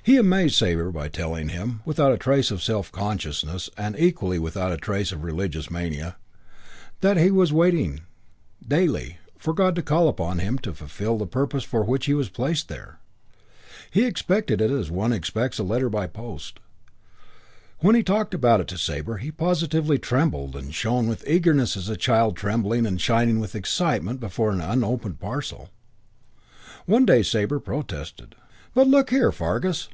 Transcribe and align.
He 0.00 0.16
amazed 0.16 0.54
Sabre 0.54 0.90
by 0.90 1.08
telling 1.08 1.50
him, 1.50 1.82
without 1.84 2.18
trace 2.20 2.50
of 2.50 2.62
self 2.62 2.90
consciousness 2.90 3.68
and 3.76 3.94
equally 3.98 4.38
without 4.38 4.80
trace 4.80 5.12
of 5.12 5.22
religious 5.22 5.70
mania, 5.70 6.16
that 7.02 7.18
he 7.18 7.30
was 7.30 7.52
waiting, 7.52 8.00
daily, 8.66 9.18
for 9.36 9.52
God 9.52 9.74
to 9.74 9.82
call 9.82 10.08
upon 10.08 10.38
him 10.38 10.56
to 10.60 10.72
fulfil 10.72 11.18
the 11.18 11.26
purpose 11.26 11.62
for 11.62 11.84
which 11.84 12.06
he 12.06 12.14
was 12.14 12.30
placed 12.30 12.68
there. 12.68 13.00
He 13.90 14.06
expected 14.06 14.62
it 14.62 14.70
as 14.70 14.90
one 14.90 15.12
expects 15.12 15.58
a 15.58 15.62
letter 15.62 15.90
by 15.90 16.06
the 16.06 16.12
post. 16.12 16.58
When 17.80 17.94
he 17.94 18.02
talked 18.02 18.32
about 18.32 18.62
it 18.62 18.68
to 18.68 18.78
Sabre 18.78 19.18
he 19.18 19.30
positively 19.30 19.98
trembled 19.98 20.56
and 20.56 20.74
shone 20.74 21.06
with 21.06 21.28
eagerness 21.28 21.76
as 21.76 21.90
a 21.90 21.96
child 21.98 22.34
trembling 22.34 22.86
and 22.86 22.98
shining 22.98 23.40
with 23.40 23.54
excitement 23.54 24.20
before 24.20 24.52
an 24.52 24.62
unopened 24.62 25.20
parcel. 25.20 25.68
One 26.86 27.04
day 27.04 27.22
Sabre 27.22 27.60
protested. 27.60 28.36
"But 28.74 28.86
look 28.88 29.10
here, 29.10 29.30
Fargus. 29.30 29.86